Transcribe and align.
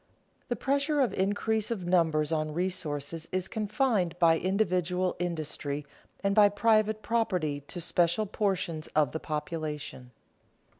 _The 0.49 0.57
pressure 0.57 0.99
of 0.99 1.13
increase 1.13 1.69
of 1.69 1.85
numbers 1.85 2.31
on 2.31 2.55
resources 2.55 3.27
is 3.31 3.47
confined 3.47 4.17
by 4.17 4.39
individual 4.39 5.15
industry 5.19 5.85
and 6.23 6.33
by 6.33 6.49
private 6.49 7.03
property 7.03 7.59
to 7.67 7.79
special 7.79 8.25
portions 8.25 8.87
of 8.95 9.11
the 9.11 9.19
population. 9.19 10.09